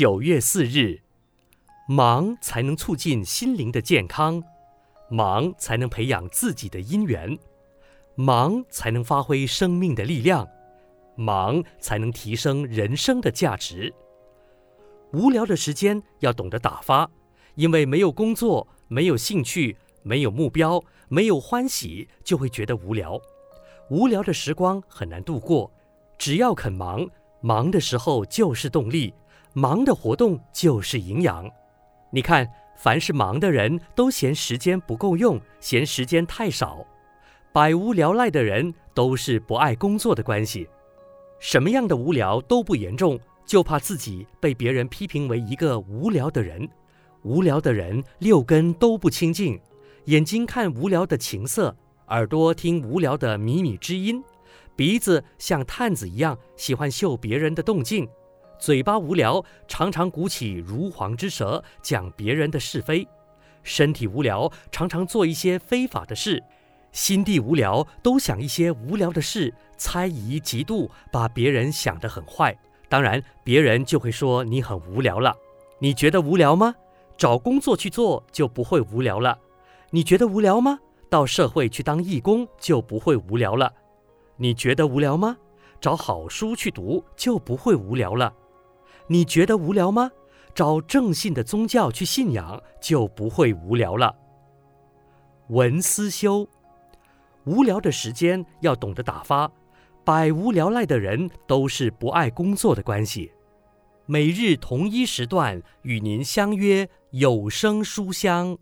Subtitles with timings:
[0.00, 1.00] 九月四日，
[1.88, 4.40] 忙才能促进心灵的健康，
[5.10, 7.36] 忙才能培养自己的因缘，
[8.14, 10.48] 忙才能发挥生命的力量，
[11.16, 13.92] 忙才能提升人生的价值。
[15.12, 17.10] 无聊的时间要懂得打发，
[17.56, 23.20] 因为没有工作，没有兴趣，没有目标，没有欢喜，就会觉得无聊。
[23.90, 25.68] 无聊的时光很难度过。
[26.16, 27.04] 只要肯忙，
[27.40, 29.12] 忙的时候就是动力，
[29.52, 31.48] 忙的活动就是营养。
[32.10, 36.86] 你看，凡是忙的人都嫌时间不够用，嫌时间太少。
[37.52, 40.68] 百无聊赖的人都是不爱工作的关系。
[41.40, 46.68] 什么样的无聊都不严重，就怕自己被别人批评为一个无聊的人。
[47.22, 49.60] 无聊的人六根都不清净，
[50.04, 51.76] 眼睛看无聊的情色，
[52.08, 54.22] 耳朵听无聊的靡靡之音。
[54.76, 58.08] 鼻子像探子一样喜欢嗅别人的动静，
[58.58, 63.06] 嘴巴无聊，常常鼓起如簧之舌讲别人的是非，
[63.62, 66.42] 身体无聊，常常做一些非法的事，
[66.90, 72.56] 心地无聊，都想一些无聊的事，猜疑嫉妒，把别人想得很坏。
[72.88, 75.36] 当然，别人就会说你很无聊了。
[75.78, 76.74] 你觉得无聊吗？
[77.16, 79.38] 找工作去做就不会无聊了。
[79.90, 80.80] 你觉得无聊吗？
[81.08, 83.72] 到社会去当义工就不会无聊了。
[84.36, 85.36] 你觉得无聊吗？
[85.80, 88.34] 找好书去读就不会无聊了。
[89.08, 90.10] 你觉得无聊吗？
[90.54, 94.14] 找正信的宗教去信仰就不会无聊了。
[95.48, 96.46] 文思修，
[97.44, 99.50] 无聊的时间要懂得打发。
[100.04, 103.30] 百无聊赖的人都是不爱工作的关系。
[104.06, 108.58] 每日同一时段与您相约有声书香。